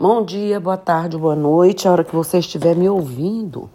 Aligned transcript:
Bom 0.00 0.24
dia, 0.24 0.60
boa 0.60 0.76
tarde, 0.76 1.18
boa 1.18 1.34
noite, 1.34 1.88
a 1.88 1.90
hora 1.90 2.04
que 2.04 2.14
você 2.14 2.38
estiver 2.38 2.76
me 2.76 2.88
ouvindo. 2.88 3.68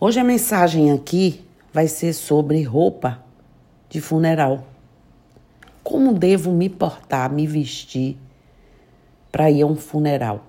Hoje 0.00 0.18
a 0.18 0.24
mensagem 0.24 0.90
aqui 0.90 1.46
vai 1.72 1.86
ser 1.86 2.12
sobre 2.12 2.60
roupa 2.64 3.22
de 3.88 4.00
funeral. 4.00 4.64
Como 5.84 6.12
devo 6.12 6.50
me 6.50 6.68
portar, 6.68 7.32
me 7.32 7.46
vestir 7.46 8.18
para 9.30 9.48
ir 9.52 9.62
a 9.62 9.66
um 9.66 9.76
funeral? 9.76 10.46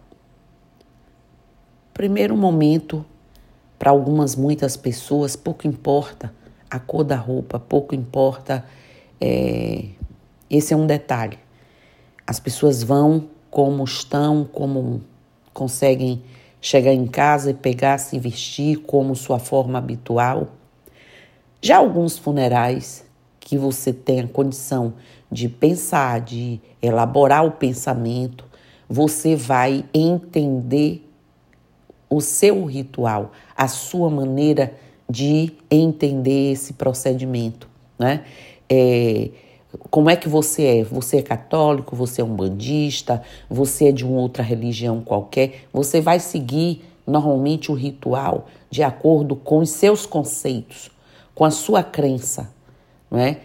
Primeiro 1.93 2.35
momento, 2.35 3.05
para 3.77 3.91
algumas, 3.91 4.35
muitas 4.35 4.75
pessoas, 4.75 5.35
pouco 5.35 5.67
importa 5.67 6.33
a 6.71 6.79
cor 6.79 7.03
da 7.03 7.17
roupa, 7.17 7.59
pouco 7.59 7.93
importa. 7.93 8.65
É... 9.21 9.89
Esse 10.49 10.73
é 10.73 10.75
um 10.75 10.87
detalhe. 10.87 11.37
As 12.25 12.39
pessoas 12.39 12.81
vão 12.81 13.34
como 13.55 13.85
estão, 13.85 14.43
como 14.43 15.01
conseguem 15.53 16.21
chegar 16.59 16.91
em 16.91 17.07
casa 17.07 17.51
e 17.51 17.53
pegar, 17.53 17.97
se 17.99 18.19
vestir 18.19 18.79
como 18.79 19.15
sua 19.15 19.39
forma 19.39 19.79
habitual. 19.79 20.49
Já 21.61 21.77
alguns 21.77 22.17
funerais 22.17 23.05
que 23.39 23.57
você 23.57 23.93
tem 23.93 24.19
a 24.19 24.27
condição 24.27 24.95
de 25.31 25.47
pensar, 25.47 26.19
de 26.19 26.59
elaborar 26.81 27.45
o 27.45 27.51
pensamento, 27.51 28.43
você 28.89 29.37
vai 29.37 29.85
entender 29.93 31.09
o 32.09 32.19
seu 32.19 32.65
ritual, 32.65 33.31
a 33.55 33.69
sua 33.69 34.09
maneira 34.09 34.75
de 35.09 35.53
entender 35.71 36.51
esse 36.51 36.73
procedimento, 36.73 37.69
né? 37.97 38.25
É, 38.69 39.29
como 39.89 40.09
é 40.09 40.15
que 40.15 40.27
você 40.27 40.63
é? 40.63 40.83
Você 40.83 41.17
é 41.17 41.21
católico? 41.21 41.95
Você 41.95 42.21
é 42.21 42.23
um 42.23 42.35
bandista? 42.35 43.21
Você 43.49 43.89
é 43.89 43.91
de 43.91 44.03
uma 44.03 44.19
outra 44.19 44.43
religião 44.43 45.01
qualquer? 45.01 45.67
Você 45.71 46.01
vai 46.01 46.19
seguir 46.19 46.83
normalmente 47.05 47.71
o 47.71 47.75
ritual 47.75 48.47
de 48.69 48.81
acordo 48.81 49.35
com 49.35 49.59
os 49.59 49.69
seus 49.69 50.05
conceitos, 50.05 50.89
com 51.35 51.45
a 51.45 51.51
sua 51.51 51.83
crença, 51.83 52.51
não 53.11 53.19
é? 53.19 53.37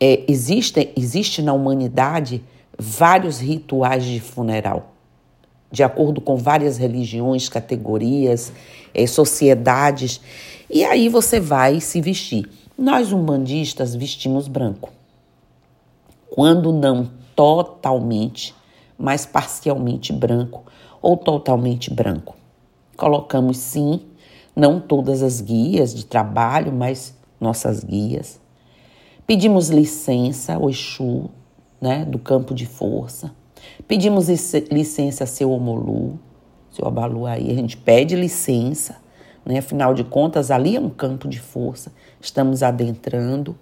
é 0.00 0.24
existe, 0.26 0.92
existe 0.96 1.40
na 1.40 1.52
humanidade 1.52 2.42
vários 2.76 3.38
rituais 3.38 4.04
de 4.04 4.18
funeral, 4.18 4.92
de 5.70 5.84
acordo 5.84 6.20
com 6.20 6.36
várias 6.36 6.78
religiões, 6.78 7.48
categorias, 7.48 8.52
é, 8.92 9.06
sociedades, 9.06 10.20
e 10.68 10.84
aí 10.84 11.08
você 11.08 11.38
vai 11.38 11.80
se 11.80 12.00
vestir. 12.00 12.48
Nós, 12.76 13.12
umbandistas, 13.12 13.94
vestimos 13.94 14.48
branco 14.48 14.90
quando 16.30 16.72
não 16.72 17.10
totalmente, 17.34 18.54
mas 18.98 19.26
parcialmente 19.26 20.12
branco 20.12 20.64
ou 21.02 21.16
totalmente 21.16 21.92
branco. 21.92 22.36
Colocamos 22.96 23.56
sim, 23.58 24.02
não 24.54 24.78
todas 24.78 25.22
as 25.22 25.40
guias 25.40 25.94
de 25.94 26.04
trabalho, 26.04 26.72
mas 26.72 27.16
nossas 27.40 27.82
guias. 27.82 28.40
Pedimos 29.26 29.70
licença 29.70 30.54
ao 30.54 30.68
Exu, 30.68 31.30
né, 31.80 32.04
do 32.04 32.18
campo 32.18 32.54
de 32.54 32.66
força. 32.66 33.32
Pedimos 33.86 34.28
licença 34.70 35.24
a 35.24 35.26
seu 35.26 35.50
Omolu, 35.50 36.18
seu 36.70 36.86
Abalu 36.86 37.26
aí, 37.26 37.50
a 37.50 37.54
gente 37.54 37.76
pede 37.76 38.16
licença, 38.16 38.96
né? 39.44 39.58
Afinal 39.58 39.94
de 39.94 40.04
contas, 40.04 40.50
ali 40.50 40.76
é 40.76 40.80
um 40.80 40.90
campo 40.90 41.28
de 41.28 41.38
força, 41.40 41.92
estamos 42.20 42.62
adentrando. 42.62 43.56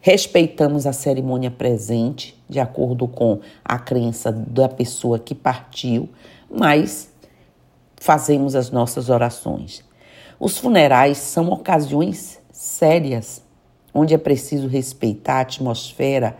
Respeitamos 0.00 0.86
a 0.86 0.92
cerimônia 0.92 1.50
presente, 1.50 2.40
de 2.48 2.60
acordo 2.60 3.08
com 3.08 3.40
a 3.64 3.78
crença 3.78 4.30
da 4.30 4.68
pessoa 4.68 5.18
que 5.18 5.34
partiu, 5.34 6.08
mas 6.50 7.10
fazemos 7.96 8.54
as 8.54 8.70
nossas 8.70 9.10
orações. 9.10 9.84
Os 10.38 10.56
funerais 10.56 11.18
são 11.18 11.50
ocasiões 11.50 12.40
sérias, 12.52 13.42
onde 13.92 14.14
é 14.14 14.18
preciso 14.18 14.68
respeitar 14.68 15.38
a 15.38 15.40
atmosfera 15.40 16.36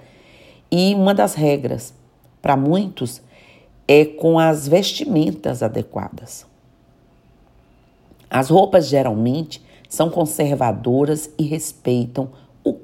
e 0.70 0.94
uma 0.94 1.14
das 1.14 1.34
regras, 1.34 1.94
para 2.42 2.56
muitos, 2.56 3.22
é 3.86 4.04
com 4.04 4.38
as 4.38 4.68
vestimentas 4.68 5.62
adequadas. 5.62 6.46
As 8.30 8.50
roupas 8.50 8.86
geralmente 8.86 9.62
são 9.88 10.10
conservadoras 10.10 11.30
e 11.38 11.44
respeitam 11.44 12.30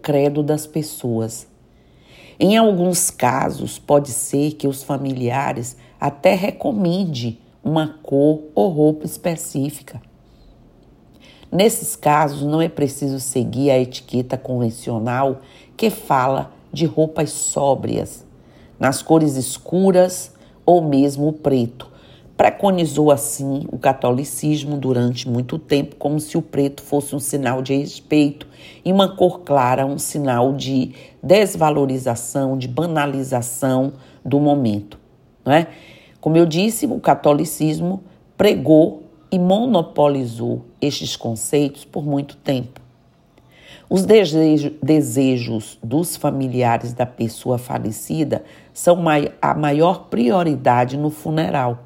credo 0.04 0.42
das 0.42 0.66
pessoas. 0.66 1.46
Em 2.38 2.58
alguns 2.58 3.10
casos, 3.10 3.78
pode 3.78 4.10
ser 4.10 4.52
que 4.52 4.68
os 4.68 4.82
familiares 4.82 5.78
até 5.98 6.34
recomende 6.34 7.40
uma 7.64 7.98
cor 8.02 8.42
ou 8.54 8.68
roupa 8.68 9.06
específica. 9.06 10.02
Nesses 11.50 11.96
casos, 11.96 12.42
não 12.42 12.60
é 12.60 12.68
preciso 12.68 13.18
seguir 13.18 13.70
a 13.70 13.78
etiqueta 13.78 14.36
convencional 14.36 15.40
que 15.74 15.88
fala 15.88 16.52
de 16.70 16.84
roupas 16.84 17.30
sóbrias, 17.30 18.26
nas 18.78 19.00
cores 19.00 19.36
escuras 19.36 20.32
ou 20.66 20.82
mesmo 20.82 21.32
preto, 21.32 21.90
Preconizou 22.44 23.10
assim 23.10 23.66
o 23.72 23.78
catolicismo 23.78 24.76
durante 24.76 25.26
muito 25.26 25.58
tempo, 25.58 25.96
como 25.96 26.20
se 26.20 26.36
o 26.36 26.42
preto 26.42 26.82
fosse 26.82 27.16
um 27.16 27.18
sinal 27.18 27.62
de 27.62 27.74
respeito 27.74 28.46
e 28.84 28.92
uma 28.92 29.16
cor 29.16 29.40
clara 29.40 29.86
um 29.86 29.96
sinal 29.96 30.52
de 30.52 30.92
desvalorização, 31.22 32.58
de 32.58 32.68
banalização 32.68 33.94
do 34.22 34.38
momento. 34.38 34.98
Não 35.42 35.54
é? 35.54 35.68
Como 36.20 36.36
eu 36.36 36.44
disse, 36.44 36.84
o 36.84 37.00
catolicismo 37.00 38.02
pregou 38.36 39.04
e 39.32 39.38
monopolizou 39.38 40.66
estes 40.82 41.16
conceitos 41.16 41.86
por 41.86 42.04
muito 42.04 42.36
tempo. 42.36 42.78
Os 43.88 44.04
desejos 44.04 45.78
dos 45.82 46.14
familiares 46.14 46.92
da 46.92 47.06
pessoa 47.06 47.56
falecida 47.56 48.44
são 48.70 49.02
a 49.40 49.54
maior 49.54 50.08
prioridade 50.10 50.98
no 50.98 51.08
funeral 51.08 51.84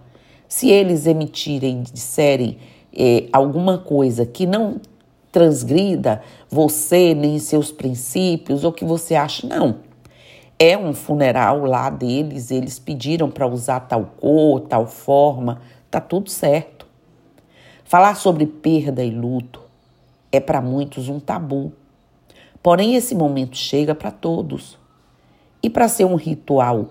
se 0.48 0.70
eles 0.70 1.06
emitirem, 1.06 1.82
disserem 1.82 2.58
é, 2.96 3.28
alguma 3.32 3.78
coisa 3.78 4.24
que 4.24 4.46
não 4.46 4.80
transgrida 5.30 6.22
você 6.48 7.14
nem 7.14 7.38
seus 7.38 7.70
princípios, 7.70 8.64
ou 8.64 8.72
que 8.72 8.84
você 8.84 9.14
acha, 9.14 9.46
não. 9.46 9.80
É 10.58 10.76
um 10.76 10.92
funeral 10.92 11.64
lá 11.64 11.90
deles, 11.90 12.50
eles 12.50 12.78
pediram 12.78 13.30
para 13.30 13.46
usar 13.46 13.80
tal 13.80 14.14
cor, 14.18 14.62
tal 14.62 14.86
forma, 14.86 15.60
tá 15.90 16.00
tudo 16.00 16.30
certo. 16.30 16.86
Falar 17.84 18.16
sobre 18.16 18.46
perda 18.46 19.04
e 19.04 19.10
luto 19.10 19.60
é 20.32 20.40
para 20.40 20.60
muitos 20.60 21.08
um 21.08 21.20
tabu. 21.20 21.72
Porém, 22.62 22.96
esse 22.96 23.14
momento 23.14 23.56
chega 23.56 23.94
para 23.94 24.10
todos. 24.10 24.76
E 25.62 25.70
para 25.70 25.88
ser 25.88 26.04
um 26.04 26.16
ritual 26.16 26.86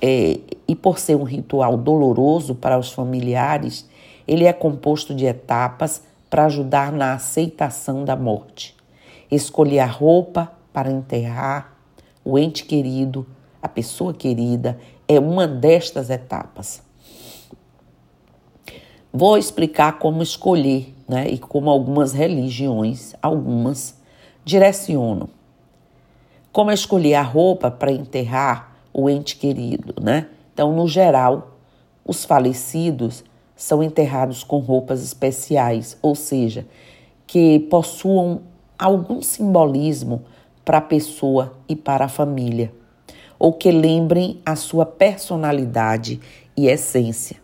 é, 0.00 0.40
e 0.68 0.74
por 0.74 0.98
ser 0.98 1.16
um 1.16 1.24
ritual 1.24 1.76
doloroso 1.76 2.54
para 2.54 2.78
os 2.78 2.92
familiares, 2.92 3.88
ele 4.26 4.44
é 4.44 4.52
composto 4.52 5.14
de 5.14 5.24
etapas 5.24 6.02
para 6.28 6.46
ajudar 6.46 6.92
na 6.92 7.14
aceitação 7.14 8.04
da 8.04 8.16
morte. 8.16 8.76
Escolher 9.30 9.80
a 9.80 9.86
roupa 9.86 10.52
para 10.72 10.90
enterrar 10.90 11.74
o 12.24 12.38
ente 12.38 12.64
querido, 12.64 13.26
a 13.62 13.68
pessoa 13.68 14.12
querida, 14.12 14.78
é 15.08 15.18
uma 15.18 15.46
destas 15.46 16.10
etapas. 16.10 16.82
Vou 19.12 19.38
explicar 19.38 19.98
como 19.98 20.22
escolher, 20.22 20.94
né, 21.08 21.28
e 21.28 21.38
como 21.38 21.70
algumas 21.70 22.12
religiões, 22.12 23.14
algumas, 23.22 23.96
direcionam. 24.44 25.28
Como 26.52 26.70
escolher 26.70 27.14
a 27.14 27.22
roupa 27.22 27.70
para 27.70 27.92
enterrar 27.92 28.75
o 28.98 29.10
ente 29.10 29.36
querido, 29.36 29.94
né? 30.00 30.26
Então, 30.54 30.74
no 30.74 30.88
geral, 30.88 31.58
os 32.02 32.24
falecidos 32.24 33.22
são 33.54 33.82
enterrados 33.82 34.42
com 34.42 34.58
roupas 34.58 35.02
especiais, 35.02 35.98
ou 36.00 36.14
seja, 36.14 36.66
que 37.26 37.58
possuam 37.58 38.40
algum 38.78 39.20
simbolismo 39.20 40.22
para 40.64 40.78
a 40.78 40.80
pessoa 40.80 41.58
e 41.68 41.76
para 41.76 42.06
a 42.06 42.08
família, 42.08 42.72
ou 43.38 43.52
que 43.52 43.70
lembrem 43.70 44.40
a 44.46 44.56
sua 44.56 44.86
personalidade 44.86 46.18
e 46.56 46.66
essência. 46.66 47.36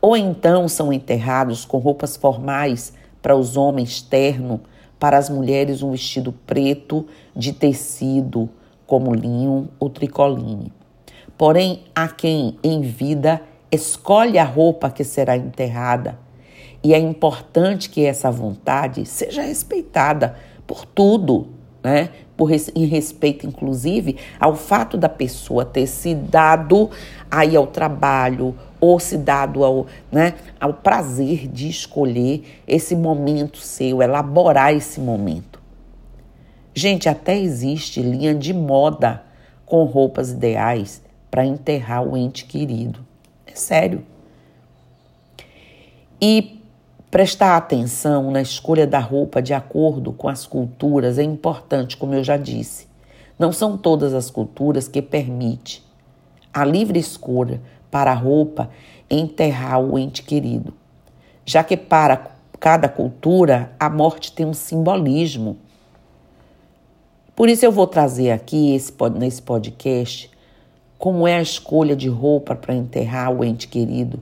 Ou 0.00 0.16
então 0.16 0.66
são 0.66 0.92
enterrados 0.92 1.64
com 1.64 1.78
roupas 1.78 2.16
formais 2.16 2.92
para 3.22 3.36
os 3.36 3.56
homens 3.56 4.02
terno, 4.02 4.60
para 4.98 5.18
as 5.18 5.30
mulheres 5.30 5.84
um 5.84 5.92
vestido 5.92 6.32
preto 6.32 7.06
de 7.36 7.52
tecido 7.52 8.50
como 8.88 9.14
linho 9.14 9.68
ou 9.78 9.88
tricoline. 9.88 10.72
Porém, 11.36 11.84
há 11.94 12.08
quem 12.08 12.58
em 12.64 12.80
vida 12.80 13.40
escolhe 13.70 14.38
a 14.38 14.44
roupa 14.44 14.90
que 14.90 15.04
será 15.04 15.36
enterrada, 15.36 16.18
e 16.82 16.94
é 16.94 16.98
importante 16.98 17.90
que 17.90 18.04
essa 18.04 18.30
vontade 18.30 19.04
seja 19.04 19.42
respeitada 19.42 20.36
por 20.66 20.84
tudo, 20.84 21.48
né? 21.82 22.10
Por, 22.36 22.50
em 22.52 22.86
respeito, 22.86 23.46
inclusive, 23.46 24.16
ao 24.38 24.54
fato 24.54 24.96
da 24.96 25.08
pessoa 25.08 25.64
ter 25.64 25.88
se 25.88 26.14
dado 26.14 26.88
aí 27.28 27.56
ao 27.56 27.66
trabalho 27.66 28.54
ou 28.80 29.00
se 29.00 29.18
dado 29.18 29.64
ao, 29.64 29.86
né, 30.10 30.34
ao 30.60 30.72
prazer 30.72 31.48
de 31.48 31.68
escolher 31.68 32.44
esse 32.66 32.94
momento 32.94 33.58
seu, 33.58 34.00
elaborar 34.00 34.72
esse 34.72 35.00
momento. 35.00 35.57
Gente, 36.78 37.08
até 37.08 37.36
existe 37.36 38.00
linha 38.00 38.32
de 38.32 38.54
moda 38.54 39.24
com 39.66 39.82
roupas 39.82 40.30
ideais 40.30 41.02
para 41.28 41.44
enterrar 41.44 42.06
o 42.06 42.16
ente 42.16 42.44
querido. 42.44 43.04
É 43.44 43.52
sério. 43.56 44.04
E 46.22 46.62
prestar 47.10 47.56
atenção 47.56 48.30
na 48.30 48.40
escolha 48.40 48.86
da 48.86 49.00
roupa 49.00 49.42
de 49.42 49.52
acordo 49.52 50.12
com 50.12 50.28
as 50.28 50.46
culturas 50.46 51.18
é 51.18 51.24
importante, 51.24 51.96
como 51.96 52.14
eu 52.14 52.22
já 52.22 52.36
disse. 52.36 52.86
Não 53.36 53.50
são 53.50 53.76
todas 53.76 54.14
as 54.14 54.30
culturas 54.30 54.86
que 54.86 55.02
permitem 55.02 55.80
a 56.54 56.64
livre 56.64 57.00
escolha 57.00 57.60
para 57.90 58.12
a 58.12 58.14
roupa 58.14 58.70
enterrar 59.10 59.80
o 59.80 59.98
ente 59.98 60.22
querido, 60.22 60.72
já 61.44 61.64
que 61.64 61.76
para 61.76 62.30
cada 62.60 62.88
cultura 62.88 63.72
a 63.80 63.90
morte 63.90 64.30
tem 64.30 64.46
um 64.46 64.54
simbolismo. 64.54 65.56
Por 67.38 67.48
isso 67.48 67.64
eu 67.64 67.70
vou 67.70 67.86
trazer 67.86 68.32
aqui 68.32 68.74
esse, 68.74 68.92
nesse 69.16 69.40
podcast 69.40 70.28
como 70.98 71.24
é 71.24 71.36
a 71.36 71.40
escolha 71.40 71.94
de 71.94 72.08
roupa 72.08 72.56
para 72.56 72.74
enterrar 72.74 73.30
o 73.30 73.44
ente 73.44 73.68
querido 73.68 74.18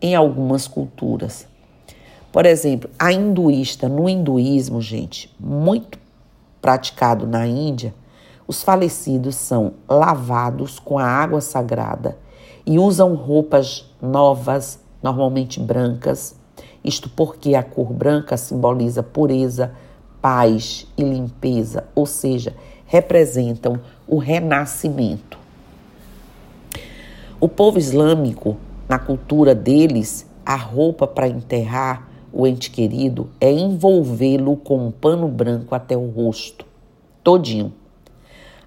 em 0.00 0.14
algumas 0.14 0.68
culturas. 0.68 1.44
Por 2.30 2.46
exemplo, 2.46 2.88
a 2.96 3.12
hinduísta, 3.12 3.88
no 3.88 4.08
hinduísmo, 4.08 4.80
gente, 4.80 5.34
muito 5.40 5.98
praticado 6.60 7.26
na 7.26 7.48
Índia, 7.48 7.92
os 8.46 8.62
falecidos 8.62 9.34
são 9.34 9.72
lavados 9.88 10.78
com 10.78 11.00
a 11.00 11.04
água 11.04 11.40
sagrada 11.40 12.16
e 12.64 12.78
usam 12.78 13.16
roupas 13.16 13.92
novas, 14.00 14.78
normalmente 15.02 15.58
brancas. 15.58 16.36
Isto 16.84 17.10
porque 17.10 17.56
a 17.56 17.62
cor 17.64 17.92
branca 17.92 18.36
simboliza 18.36 19.02
pureza, 19.02 19.74
paz 20.22 20.86
e 20.96 21.02
limpeza, 21.02 21.84
ou 21.94 22.06
seja, 22.06 22.54
representam 22.86 23.80
o 24.06 24.18
renascimento. 24.18 25.36
O 27.40 27.48
povo 27.48 27.76
islâmico, 27.78 28.56
na 28.88 29.00
cultura 29.00 29.52
deles, 29.52 30.24
a 30.46 30.54
roupa 30.54 31.08
para 31.08 31.26
enterrar 31.26 32.08
o 32.32 32.46
ente 32.46 32.70
querido 32.70 33.28
é 33.40 33.50
envolvê-lo 33.50 34.56
com 34.56 34.86
um 34.86 34.90
pano 34.92 35.26
branco 35.26 35.74
até 35.74 35.96
o 35.96 36.08
rosto, 36.08 36.64
todinho. 37.22 37.72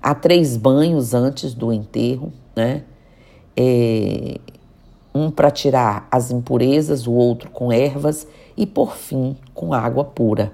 Há 0.01 0.13
três 0.13 0.58
banhos 0.58 1.13
antes 1.13 1.54
do 1.54 1.72
enterro, 1.72 2.31
né? 2.56 2.84
É, 3.58 4.40
um 5.13 5.31
para 5.31 5.50
tirar 5.50 6.08
as 6.12 6.30
impurezas, 6.30 7.08
o 7.08 7.13
outro 7.13 7.50
com 7.50 7.72
ervas 7.72 8.28
e, 8.58 8.66
por 8.66 8.96
fim, 8.98 9.38
com 9.54 9.74
água 9.74 10.04
pura. 10.04 10.54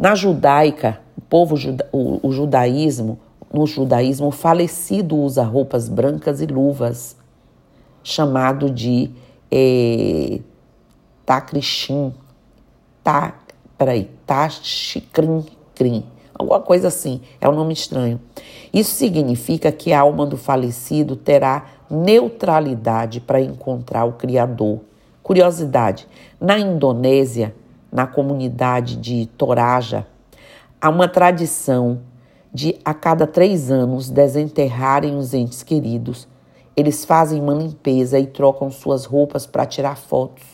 Na 0.00 0.14
judaica, 0.14 0.98
o 1.14 1.20
povo 1.20 1.56
o, 1.92 2.26
o 2.26 2.32
judaísmo, 2.32 3.18
no 3.52 3.66
judaísmo, 3.66 4.28
o 4.28 4.32
falecido 4.32 5.14
usa 5.14 5.44
roupas 5.44 5.90
brancas 5.90 6.40
e 6.40 6.46
luvas, 6.46 7.14
chamado 8.02 8.70
de 8.70 9.10
é, 9.52 10.40
takrishim, 11.26 12.14
tá, 13.04 13.34
peraí, 13.76 14.08
tashikrim, 14.24 15.44
krim, 15.74 16.02
alguma 16.34 16.60
coisa 16.60 16.88
assim, 16.88 17.20
é 17.38 17.46
um 17.46 17.54
nome 17.54 17.74
estranho. 17.74 18.18
Isso 18.72 18.92
significa 18.92 19.70
que 19.70 19.92
a 19.92 20.00
alma 20.00 20.24
do 20.24 20.38
falecido 20.38 21.14
terá 21.14 21.66
neutralidade 21.90 23.20
para 23.20 23.38
encontrar 23.38 24.06
o 24.06 24.14
Criador. 24.14 24.80
Curiosidade: 25.22 26.08
na 26.40 26.58
Indonésia, 26.58 27.54
na 27.90 28.06
comunidade 28.06 28.96
de 28.96 29.26
Toraja, 29.36 30.06
há 30.80 30.88
uma 30.88 31.08
tradição 31.08 32.00
de 32.52 32.76
a 32.84 32.92
cada 32.92 33.26
três 33.26 33.70
anos 33.70 34.10
desenterrarem 34.10 35.16
os 35.16 35.34
entes 35.34 35.62
queridos. 35.62 36.28
Eles 36.76 37.04
fazem 37.04 37.40
uma 37.40 37.54
limpeza 37.54 38.18
e 38.18 38.26
trocam 38.26 38.70
suas 38.70 39.04
roupas 39.04 39.46
para 39.46 39.66
tirar 39.66 39.96
fotos. 39.96 40.44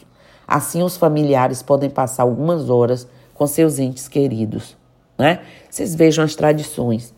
Assim, 0.47 0.83
os 0.83 0.97
familiares 0.97 1.63
podem 1.63 1.91
passar 1.91 2.23
algumas 2.23 2.71
horas 2.71 3.09
com 3.35 3.47
seus 3.47 3.79
entes 3.79 4.09
queridos. 4.09 4.77
Né? 5.19 5.41
Vocês 5.69 5.95
vejam 5.95 6.25
as 6.25 6.35
tradições. 6.35 7.15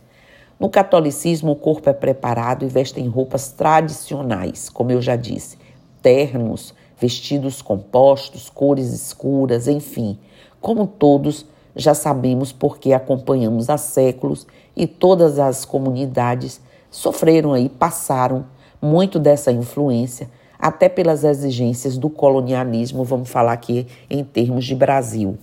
No 0.59 0.69
catolicismo, 0.69 1.53
o 1.53 1.57
corpo 1.57 1.89
é 1.89 1.93
preparado 1.93 2.65
e 2.65 2.69
vestem 2.69 3.07
roupas 3.07 3.53
tradicionais, 3.53 4.69
como 4.69 4.91
eu 4.91 5.01
já 5.01 5.15
disse, 5.15 5.57
ternos, 6.03 6.75
vestidos 7.01 7.63
compostos, 7.63 8.51
cores 8.51 8.93
escuras, 8.93 9.69
enfim. 9.69 10.19
Como 10.61 10.87
todos 10.87 11.47
já 11.75 11.95
sabemos 11.95 12.53
porque 12.53 12.93
acompanhamos 12.93 13.71
há 13.71 13.79
séculos 13.79 14.47
e 14.77 14.87
todas 14.87 15.39
as 15.39 15.65
comunidades 15.65 16.61
sofreram 16.91 17.53
aí, 17.53 17.69
passaram 17.69 18.47
muito 18.81 19.19
dessa 19.19 19.53
influência, 19.53 20.29
até 20.59 20.89
pelas 20.89 21.23
exigências 21.23 21.97
do 21.97 22.11
colonialismo, 22.11 23.05
vamos 23.05 23.29
falar 23.29 23.53
aqui 23.53 23.87
em 24.11 24.25
termos 24.25 24.65
de 24.65 24.75
Brasil. 24.75 25.39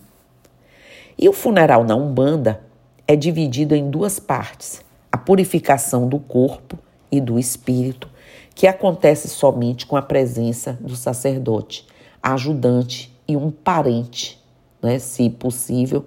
E 1.17 1.29
o 1.29 1.33
funeral 1.33 1.85
na 1.85 1.95
Umbanda 1.95 2.61
é 3.07 3.15
dividido 3.15 3.73
em 3.73 3.89
duas 3.89 4.19
partes 4.19 4.83
a 5.15 5.17
purificação 5.17 6.09
do 6.09 6.19
corpo 6.19 6.77
e 7.09 7.21
do 7.21 7.39
espírito, 7.39 8.09
que 8.53 8.67
acontece 8.67 9.27
somente 9.27 9.85
com 9.85 9.97
a 9.97 10.01
presença 10.01 10.77
do 10.79 10.95
sacerdote, 10.95 11.85
ajudante 12.21 13.13
e 13.27 13.35
um 13.35 13.51
parente, 13.51 14.41
né, 14.81 14.99
se 14.99 15.29
possível, 15.29 16.05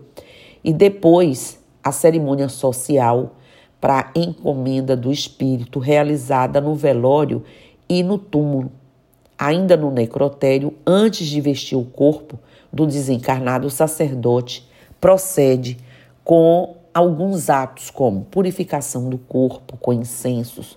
e 0.64 0.72
depois 0.72 1.58
a 1.82 1.92
cerimônia 1.92 2.48
social 2.48 3.36
para 3.80 4.10
encomenda 4.14 4.96
do 4.96 5.12
espírito 5.12 5.78
realizada 5.78 6.60
no 6.60 6.74
velório 6.74 7.44
e 7.88 8.02
no 8.02 8.18
túmulo. 8.18 8.72
Ainda 9.38 9.76
no 9.76 9.90
necrotério, 9.90 10.74
antes 10.86 11.28
de 11.28 11.40
vestir 11.40 11.78
o 11.78 11.84
corpo 11.84 12.38
do 12.72 12.86
desencarnado, 12.86 13.68
o 13.68 13.70
sacerdote 13.70 14.68
procede 15.00 15.78
com 16.24 16.76
alguns 16.92 17.48
atos, 17.48 17.90
como 17.90 18.24
purificação 18.24 19.08
do 19.08 19.16
corpo 19.16 19.76
com 19.76 19.92
incensos. 19.92 20.76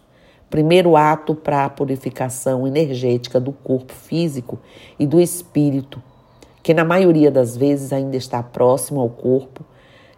Primeiro 0.52 0.98
ato 0.98 1.34
para 1.34 1.64
a 1.64 1.70
purificação 1.70 2.68
energética 2.68 3.40
do 3.40 3.54
corpo 3.54 3.94
físico 3.94 4.60
e 5.00 5.08
do 5.08 5.22
espírito, 5.22 6.04
que 6.62 6.74
na 6.74 6.84
maioria 6.84 7.32
das 7.32 7.56
vezes 7.56 7.94
ainda 7.94 8.18
está 8.18 8.44
próximo 8.44 9.00
ao 9.00 9.10
corpo. 9.10 9.64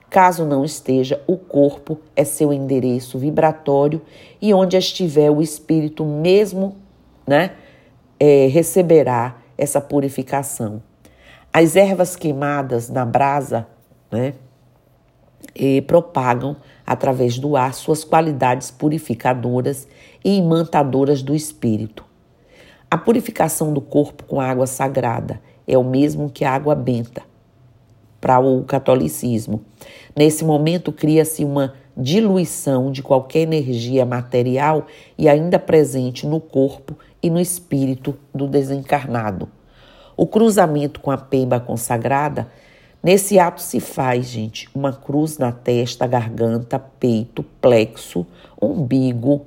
Caso 0.09 0.43
não 0.43 0.65
esteja, 0.65 1.21
o 1.27 1.37
corpo 1.37 1.99
é 2.15 2.23
seu 2.23 2.51
endereço 2.51 3.19
vibratório 3.19 4.01
e 4.41 4.51
onde 4.55 4.75
estiver 4.75 5.29
o 5.29 5.39
espírito 5.39 6.03
mesmo, 6.03 6.77
né, 7.27 7.51
é, 8.19 8.47
receberá 8.47 9.37
essa 9.55 9.79
purificação. 9.79 10.81
As 11.53 11.75
ervas 11.75 12.15
queimadas 12.15 12.89
na 12.89 13.05
brasa, 13.05 13.67
né, 14.11 14.33
e 15.55 15.81
propagam 15.81 16.55
através 16.85 17.37
do 17.37 17.55
ar 17.55 17.73
suas 17.73 18.03
qualidades 18.03 18.71
purificadoras 18.71 19.87
e 20.23 20.37
imantadoras 20.37 21.21
do 21.21 21.35
espírito. 21.35 22.05
A 22.89 22.97
purificação 22.97 23.73
do 23.73 23.81
corpo 23.81 24.23
com 24.25 24.39
água 24.39 24.67
sagrada 24.67 25.41
é 25.67 25.77
o 25.77 25.83
mesmo 25.83 26.29
que 26.29 26.45
a 26.45 26.51
água 26.51 26.75
benta 26.75 27.23
para 28.21 28.39
o 28.39 28.63
catolicismo. 28.63 29.61
Nesse 30.15 30.45
momento 30.45 30.91
cria-se 30.91 31.43
uma 31.43 31.73
diluição 31.95 32.91
de 32.91 33.03
qualquer 33.03 33.41
energia 33.41 34.05
material 34.05 34.87
e 35.17 35.27
ainda 35.27 35.59
presente 35.59 36.25
no 36.25 36.39
corpo 36.39 36.97
e 37.21 37.29
no 37.29 37.39
espírito 37.39 38.17
do 38.33 38.47
desencarnado. 38.47 39.49
O 40.15 40.27
cruzamento 40.27 40.99
com 40.99 41.11
a 41.11 41.17
pemba 41.17 41.59
consagrada 41.59 42.47
Nesse 43.03 43.37
ato 43.37 43.61
se 43.61 43.81
faz, 43.81 44.27
gente, 44.27 44.69
uma 44.73 44.93
cruz 44.93 45.37
na 45.37 45.51
testa, 45.51 46.07
garganta, 46.07 46.79
peito, 46.79 47.43
plexo, 47.59 48.25
umbigo 48.61 49.45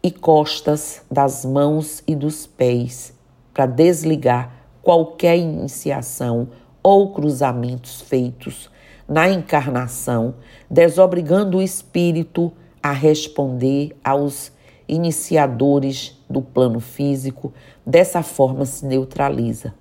e 0.00 0.08
costas 0.08 1.02
das 1.10 1.44
mãos 1.44 2.00
e 2.06 2.14
dos 2.14 2.46
pés 2.46 3.12
para 3.52 3.66
desligar 3.66 4.52
qualquer 4.80 5.36
iniciação 5.36 6.50
ou 6.80 7.12
cruzamentos 7.12 8.00
feitos 8.02 8.70
na 9.08 9.28
encarnação, 9.28 10.36
desobrigando 10.70 11.58
o 11.58 11.62
espírito 11.62 12.52
a 12.80 12.92
responder 12.92 13.96
aos 14.04 14.52
iniciadores 14.86 16.16
do 16.30 16.40
plano 16.40 16.78
físico. 16.78 17.52
Dessa 17.84 18.22
forma 18.22 18.64
se 18.64 18.86
neutraliza. 18.86 19.74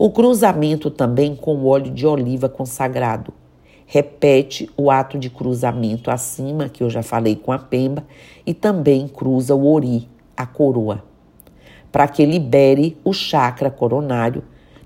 O 0.00 0.10
cruzamento 0.10 0.92
também 0.92 1.34
com 1.34 1.56
o 1.56 1.66
óleo 1.66 1.90
de 1.90 2.06
oliva 2.06 2.48
consagrado. 2.48 3.34
Repete 3.84 4.70
o 4.76 4.92
ato 4.92 5.18
de 5.18 5.28
cruzamento 5.28 6.08
acima, 6.08 6.68
que 6.68 6.84
eu 6.84 6.88
já 6.88 7.02
falei 7.02 7.34
com 7.34 7.50
a 7.50 7.58
pemba, 7.58 8.06
e 8.46 8.54
também 8.54 9.08
cruza 9.08 9.56
o 9.56 9.66
ori, 9.66 10.08
a 10.36 10.46
coroa, 10.46 11.02
para 11.90 12.06
que 12.06 12.24
libere 12.24 12.96
o 13.02 13.12
chakra 13.12 13.72
coronário, 13.72 14.44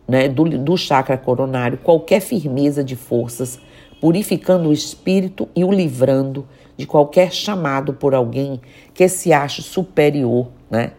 né, 0.09 0.31
do, 0.31 0.45
do 0.45 0.79
chakra 0.79 1.19
coronário, 1.19 1.77
qualquer 1.77 2.21
firmeza 2.21 2.83
de 2.83 2.97
forças, 2.97 3.61
purificando 4.01 4.71
o 4.71 4.73
espírito 4.73 5.47
e 5.55 5.63
o 5.63 5.71
livrando 5.71 6.49
de 6.75 6.87
qualquer 6.87 7.31
chamado 7.31 7.93
por 7.93 8.15
alguém 8.15 8.63
que 8.95 9.07
se 9.09 9.31
ache 9.31 9.61
superior, 9.61 10.49
né, 10.71 10.93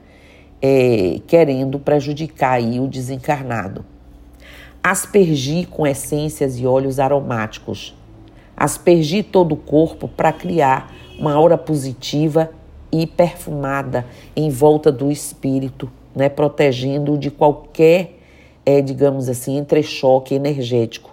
é, 0.62 1.20
querendo 1.26 1.80
prejudicar 1.80 2.58
aí 2.58 2.80
o 2.80 2.88
desencarnado 2.88 3.92
aspergir 4.84 5.70
com 5.70 5.88
essências 5.88 6.60
e 6.60 6.68
óleos 6.68 7.00
aromáticos. 7.00 7.96
Aspergir 8.56 9.26
todo 9.32 9.54
o 9.54 9.58
corpo 9.58 10.10
para 10.10 10.34
criar 10.34 10.94
uma 11.18 11.34
aura 11.34 11.58
positiva 11.58 12.52
e 12.92 13.08
perfumada 13.08 14.06
em 14.36 14.50
volta 14.50 14.92
do 14.92 15.10
espírito, 15.10 15.90
né, 16.14 16.28
protegendo-o 16.28 17.18
de 17.18 17.32
qualquer, 17.32 18.20
é, 18.66 18.82
digamos 18.82 19.30
assim, 19.30 19.58
entrechoque 19.58 20.36
energético. 20.36 21.12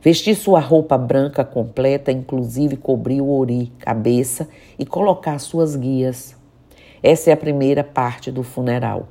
Vestir 0.00 0.36
sua 0.36 0.60
roupa 0.60 0.96
branca 0.96 1.44
completa, 1.44 2.12
inclusive 2.12 2.76
cobrir 2.76 3.20
o 3.20 3.28
ori, 3.28 3.72
cabeça, 3.78 4.48
e 4.78 4.86
colocar 4.86 5.38
suas 5.40 5.74
guias. 5.74 6.36
Essa 7.02 7.30
é 7.30 7.32
a 7.32 7.36
primeira 7.36 7.82
parte 7.82 8.30
do 8.30 8.42
funeral. 8.42 9.08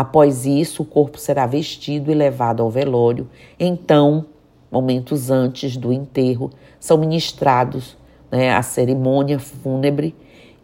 Após 0.00 0.46
isso, 0.46 0.82
o 0.82 0.86
corpo 0.86 1.18
será 1.18 1.44
vestido 1.44 2.10
e 2.10 2.14
levado 2.14 2.62
ao 2.62 2.70
velório. 2.70 3.28
Então, 3.58 4.24
momentos 4.72 5.30
antes 5.30 5.76
do 5.76 5.92
enterro, 5.92 6.50
são 6.78 6.96
ministrados 6.96 7.98
né, 8.32 8.50
a 8.50 8.62
cerimônia 8.62 9.38
fúnebre 9.38 10.16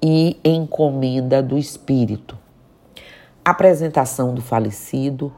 e 0.03 0.41
encomenda 0.43 1.43
do 1.43 1.59
espírito. 1.59 2.39
Apresentação 3.45 4.33
do 4.33 4.41
falecido. 4.41 5.31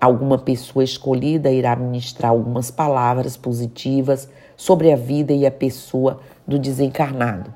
Alguma 0.00 0.38
pessoa 0.38 0.82
escolhida 0.82 1.48
irá 1.48 1.76
ministrar 1.76 2.32
algumas 2.32 2.72
palavras 2.72 3.36
positivas 3.36 4.28
sobre 4.56 4.90
a 4.90 4.96
vida 4.96 5.32
e 5.32 5.46
a 5.46 5.50
pessoa 5.52 6.18
do 6.44 6.58
desencarnado. 6.58 7.54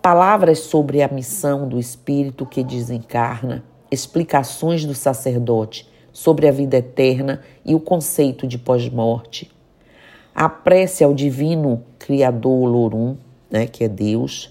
Palavras 0.00 0.60
sobre 0.60 1.02
a 1.02 1.08
missão 1.08 1.68
do 1.68 1.78
espírito 1.78 2.46
que 2.46 2.64
desencarna 2.64 3.62
explicações 3.90 4.84
do 4.84 4.94
sacerdote 4.94 5.88
sobre 6.12 6.48
a 6.48 6.52
vida 6.52 6.78
eterna 6.78 7.42
e 7.64 7.74
o 7.74 7.80
conceito 7.80 8.46
de 8.46 8.56
pós-morte, 8.56 9.50
a 10.34 10.48
prece 10.48 11.04
ao 11.04 11.14
divino 11.14 11.82
Criador 11.98 12.66
Lorum, 12.68 13.16
né, 13.50 13.66
que 13.66 13.84
é 13.84 13.88
Deus, 13.88 14.50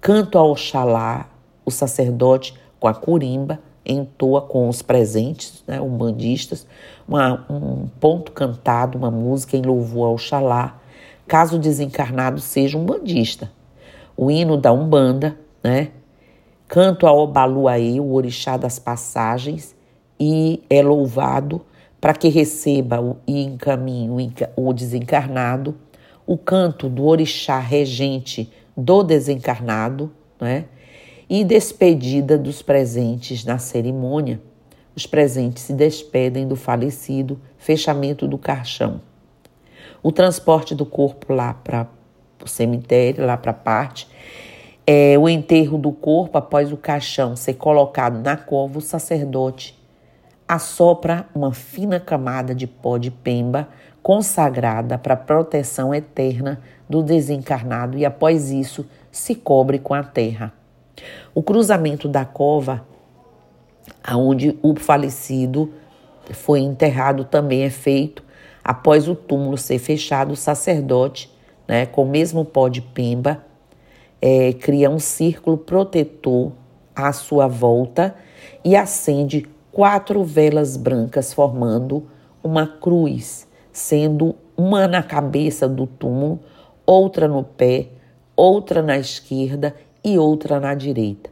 canto 0.00 0.36
ao 0.38 0.50
Oxalá, 0.50 1.30
o 1.64 1.70
sacerdote 1.70 2.54
com 2.80 2.88
a 2.88 2.94
curimba, 2.94 3.60
entoa 3.86 4.42
com 4.42 4.68
os 4.68 4.82
presentes, 4.82 5.62
né, 5.66 5.80
umbandistas, 5.80 6.66
uma, 7.06 7.46
um 7.48 7.88
ponto 8.00 8.32
cantado, 8.32 8.98
uma 8.98 9.10
música 9.10 9.56
em 9.56 9.62
louvor 9.62 10.06
ao 10.06 10.14
Oxalá, 10.14 10.80
caso 11.26 11.56
o 11.56 11.60
desencarnado 11.60 12.40
seja 12.40 12.76
um 12.76 12.84
bandista. 12.84 13.50
O 14.16 14.30
hino 14.30 14.56
da 14.56 14.72
Umbanda, 14.72 15.38
né, 15.62 15.90
Canto 16.72 17.06
a 17.06 17.12
Obaluaê, 17.12 18.00
o 18.00 18.14
orixá 18.14 18.56
das 18.56 18.78
passagens, 18.78 19.76
e 20.18 20.62
é 20.70 20.82
louvado 20.82 21.60
para 22.00 22.14
que 22.14 22.30
receba 22.30 22.98
o, 22.98 23.18
e 23.26 23.42
encaminhe 23.42 24.32
o 24.56 24.72
desencarnado. 24.72 25.76
O 26.26 26.38
canto 26.38 26.88
do 26.88 27.04
orixá 27.04 27.58
regente 27.58 28.50
do 28.74 29.02
desencarnado, 29.02 30.10
né? 30.40 30.64
E 31.28 31.44
despedida 31.44 32.38
dos 32.38 32.62
presentes 32.62 33.44
na 33.44 33.58
cerimônia. 33.58 34.40
Os 34.96 35.06
presentes 35.06 35.64
se 35.64 35.74
despedem 35.74 36.48
do 36.48 36.56
falecido, 36.56 37.38
fechamento 37.58 38.26
do 38.26 38.38
caixão. 38.38 39.02
O 40.02 40.10
transporte 40.10 40.74
do 40.74 40.86
corpo 40.86 41.34
lá 41.34 41.52
para 41.52 41.86
o 42.42 42.48
cemitério, 42.48 43.26
lá 43.26 43.36
para 43.36 43.50
a 43.50 43.54
parte, 43.54 44.08
é, 44.94 45.18
o 45.18 45.26
enterro 45.26 45.78
do 45.78 45.90
corpo 45.90 46.36
após 46.36 46.70
o 46.70 46.76
caixão 46.76 47.34
ser 47.34 47.54
colocado 47.54 48.22
na 48.22 48.36
cova, 48.36 48.76
o 48.76 48.82
sacerdote 48.82 49.74
assopra 50.46 51.26
uma 51.34 51.54
fina 51.54 51.98
camada 51.98 52.54
de 52.54 52.66
pó 52.66 52.98
de 52.98 53.10
pemba 53.10 53.68
consagrada 54.02 54.98
para 54.98 55.14
a 55.14 55.16
proteção 55.16 55.94
eterna 55.94 56.60
do 56.90 57.02
desencarnado 57.02 57.96
e 57.96 58.04
após 58.04 58.50
isso 58.50 58.86
se 59.10 59.34
cobre 59.34 59.78
com 59.78 59.94
a 59.94 60.02
terra. 60.02 60.52
O 61.34 61.42
cruzamento 61.42 62.06
da 62.06 62.26
cova, 62.26 62.86
aonde 64.04 64.58
o 64.62 64.74
falecido 64.78 65.72
foi 66.32 66.60
enterrado, 66.60 67.24
também 67.24 67.62
é 67.62 67.70
feito 67.70 68.22
após 68.62 69.08
o 69.08 69.14
túmulo 69.14 69.56
ser 69.56 69.78
fechado, 69.78 70.32
o 70.32 70.36
sacerdote, 70.36 71.32
né, 71.66 71.86
com 71.86 72.02
o 72.02 72.08
mesmo 72.08 72.44
pó 72.44 72.68
de 72.68 72.82
pemba, 72.82 73.42
é, 74.22 74.52
cria 74.52 74.88
um 74.88 75.00
círculo 75.00 75.58
protetor 75.58 76.52
à 76.94 77.12
sua 77.12 77.48
volta 77.48 78.14
e 78.64 78.76
acende 78.76 79.48
quatro 79.72 80.22
velas 80.22 80.76
brancas, 80.76 81.32
formando 81.32 82.06
uma 82.42 82.66
cruz, 82.66 83.48
sendo 83.72 84.36
uma 84.56 84.86
na 84.86 85.02
cabeça 85.02 85.68
do 85.68 85.88
túmulo, 85.88 86.38
outra 86.86 87.26
no 87.26 87.42
pé, 87.42 87.88
outra 88.36 88.80
na 88.80 88.96
esquerda 88.96 89.74
e 90.04 90.16
outra 90.16 90.60
na 90.60 90.74
direita. 90.74 91.30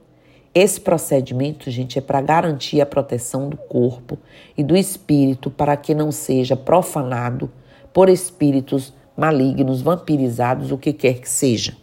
Esse 0.52 0.80
procedimento, 0.80 1.70
gente, 1.70 1.96
é 1.96 2.02
para 2.02 2.20
garantir 2.20 2.80
a 2.80 2.86
proteção 2.86 3.48
do 3.48 3.56
corpo 3.56 4.18
e 4.58 4.64
do 4.64 4.76
espírito 4.76 5.48
para 5.48 5.76
que 5.76 5.94
não 5.94 6.10
seja 6.10 6.56
profanado 6.56 7.48
por 7.92 8.08
espíritos 8.08 8.92
malignos, 9.16 9.80
vampirizados, 9.80 10.72
o 10.72 10.78
que 10.78 10.92
quer 10.92 11.20
que 11.20 11.28
seja. 11.28 11.76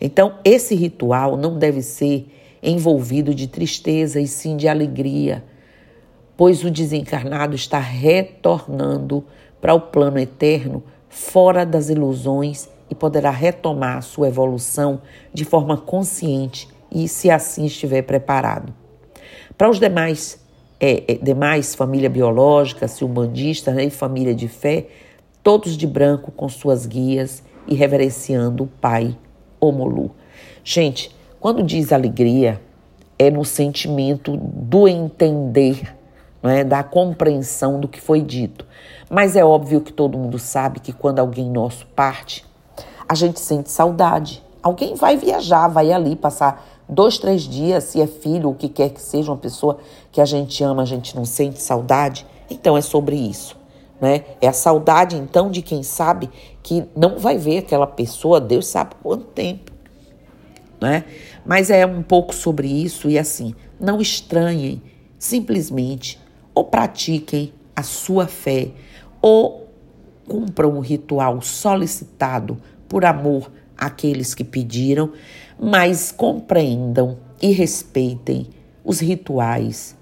Então, 0.00 0.34
esse 0.44 0.74
ritual 0.74 1.36
não 1.36 1.58
deve 1.58 1.82
ser 1.82 2.26
envolvido 2.62 3.34
de 3.34 3.46
tristeza 3.46 4.20
e 4.20 4.26
sim 4.26 4.56
de 4.56 4.68
alegria, 4.68 5.44
pois 6.36 6.64
o 6.64 6.70
desencarnado 6.70 7.54
está 7.54 7.78
retornando 7.78 9.24
para 9.60 9.74
o 9.74 9.80
plano 9.80 10.18
eterno 10.18 10.82
fora 11.08 11.64
das 11.64 11.88
ilusões 11.88 12.68
e 12.90 12.94
poderá 12.94 13.30
retomar 13.30 14.02
sua 14.02 14.28
evolução 14.28 15.00
de 15.32 15.44
forma 15.44 15.76
consciente 15.76 16.68
e 16.90 17.08
se 17.08 17.30
assim 17.30 17.66
estiver 17.66 18.02
preparado. 18.02 18.72
Para 19.56 19.68
os 19.68 19.80
demais, 19.80 20.40
é, 20.80 21.12
é, 21.12 21.14
demais 21.16 21.74
família 21.74 22.08
biológica, 22.08 22.86
se 22.86 23.04
umbandista 23.04 23.72
né, 23.72 23.84
e 23.84 23.90
família 23.90 24.34
de 24.34 24.46
fé, 24.46 24.86
todos 25.42 25.76
de 25.76 25.86
branco 25.86 26.30
com 26.30 26.48
suas 26.48 26.86
guias 26.86 27.42
e 27.66 27.74
reverenciando 27.74 28.64
o 28.64 28.66
Pai 28.66 29.16
Omolu. 29.60 30.10
Gente, 30.64 31.14
quando 31.40 31.62
diz 31.62 31.92
alegria, 31.92 32.60
é 33.18 33.30
no 33.30 33.44
sentimento 33.44 34.36
do 34.36 34.86
entender, 34.86 35.96
não 36.42 36.50
é? 36.50 36.62
da 36.62 36.82
compreensão 36.82 37.80
do 37.80 37.88
que 37.88 38.00
foi 38.00 38.20
dito. 38.22 38.64
Mas 39.10 39.34
é 39.34 39.44
óbvio 39.44 39.80
que 39.80 39.92
todo 39.92 40.18
mundo 40.18 40.38
sabe 40.38 40.80
que 40.80 40.92
quando 40.92 41.18
alguém 41.18 41.50
nosso 41.50 41.86
parte, 41.86 42.44
a 43.08 43.14
gente 43.14 43.40
sente 43.40 43.70
saudade. 43.70 44.42
Alguém 44.62 44.94
vai 44.94 45.16
viajar, 45.16 45.68
vai 45.68 45.90
ali 45.90 46.14
passar 46.14 46.64
dois, 46.88 47.18
três 47.18 47.42
dias, 47.42 47.84
se 47.84 48.00
é 48.00 48.06
filho, 48.06 48.50
o 48.50 48.54
que 48.54 48.68
quer 48.68 48.90
que 48.90 49.00
seja, 49.00 49.30
uma 49.30 49.38
pessoa 49.38 49.78
que 50.12 50.20
a 50.20 50.24
gente 50.24 50.62
ama, 50.62 50.82
a 50.82 50.86
gente 50.86 51.16
não 51.16 51.24
sente 51.24 51.60
saudade. 51.60 52.26
Então 52.50 52.76
é 52.76 52.80
sobre 52.80 53.16
isso. 53.16 53.56
Né? 54.00 54.24
É 54.40 54.46
a 54.46 54.52
saudade, 54.52 55.16
então, 55.16 55.50
de 55.50 55.60
quem 55.60 55.82
sabe 55.82 56.30
que 56.68 56.84
não 56.94 57.18
vai 57.18 57.38
ver 57.38 57.60
aquela 57.60 57.86
pessoa, 57.86 58.38
Deus 58.38 58.66
sabe 58.66 58.94
quanto 59.02 59.24
tempo. 59.24 59.72
Né? 60.78 61.04
Mas 61.46 61.70
é 61.70 61.86
um 61.86 62.02
pouco 62.02 62.34
sobre 62.34 62.68
isso 62.68 63.08
e 63.08 63.18
assim, 63.18 63.54
não 63.80 64.02
estranhem, 64.02 64.82
simplesmente, 65.18 66.20
ou 66.54 66.64
pratiquem 66.64 67.54
a 67.74 67.82
sua 67.82 68.26
fé, 68.26 68.68
ou 69.22 69.66
cumpram 70.28 70.76
o 70.76 70.80
ritual 70.80 71.40
solicitado 71.40 72.58
por 72.86 73.02
amor 73.06 73.50
àqueles 73.74 74.34
que 74.34 74.44
pediram, 74.44 75.14
mas 75.58 76.12
compreendam 76.12 77.16
e 77.40 77.50
respeitem 77.50 78.46
os 78.84 79.00
rituais, 79.00 79.96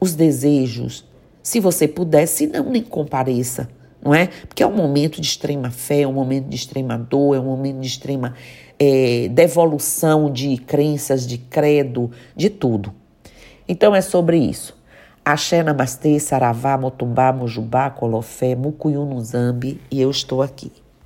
os 0.00 0.16
desejos, 0.16 1.04
se 1.44 1.60
você 1.60 1.86
puder, 1.86 2.26
se 2.26 2.48
não, 2.48 2.68
nem 2.68 2.82
compareça, 2.82 3.68
não 4.02 4.14
é? 4.14 4.28
Porque 4.46 4.62
é 4.62 4.66
um 4.66 4.74
momento 4.74 5.20
de 5.20 5.26
extrema 5.26 5.70
fé, 5.70 6.02
é 6.02 6.08
um 6.08 6.12
momento 6.12 6.48
de 6.48 6.56
extrema 6.56 6.96
dor, 6.98 7.36
é 7.36 7.40
um 7.40 7.44
momento 7.44 7.80
de 7.80 7.86
extrema 7.86 8.34
é, 8.78 9.28
devolução 9.28 10.30
de 10.30 10.56
crenças, 10.58 11.26
de 11.26 11.38
credo, 11.38 12.10
de 12.36 12.48
tudo. 12.48 12.94
Então 13.68 13.94
é 13.94 14.00
sobre 14.00 14.38
isso. 14.38 14.76
Axé, 15.24 15.62
Namastê, 15.62 16.18
Saravá, 16.18 16.78
Motumbá, 16.78 17.32
Mojubá, 17.32 17.90
Colofé, 17.90 18.54
Mucuyu, 18.54 19.04
Nuzambi 19.04 19.80
e 19.90 20.00
eu 20.00 20.10
estou 20.10 20.40
aqui. 20.40 20.72